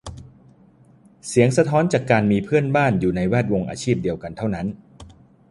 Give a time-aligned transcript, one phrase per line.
[0.03, 0.07] ห้อ
[1.25, 4.67] งเสียงสะท้อนจากการมีเพื่อนบ้านอยู่ในแวดวงอาชีพเดียวกันเท่านั้น